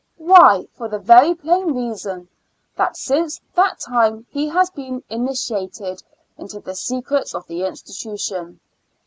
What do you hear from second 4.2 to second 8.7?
he has been inintiated into the secrets of the institution.